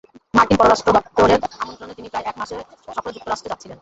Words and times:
মার্কিন 0.33 0.57
পররাষ্ট্র 0.59 0.89
দপ্তরের 0.97 1.41
আমন্ত্রণে 1.61 1.93
তিনি 1.97 2.07
প্রায় 2.11 2.25
এক 2.29 2.35
মাসের 2.39 2.59
সফরে 2.87 3.15
যুক্তরাষ্ট্রে 3.15 3.51
যাচ্ছিলেন। 3.51 3.69